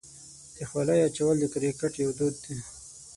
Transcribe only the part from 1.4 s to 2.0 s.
کرکټ